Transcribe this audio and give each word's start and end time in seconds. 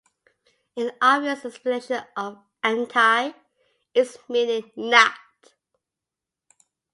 An 0.75 0.93
obvious 0.99 1.45
explanation 1.45 2.03
of 2.17 2.39
"anti" 2.63 3.33
is 3.93 4.17
meaning 4.27 4.71
"not". 4.75 5.13